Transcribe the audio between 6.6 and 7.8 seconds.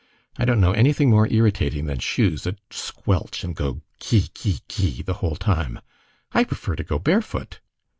to go barefoot."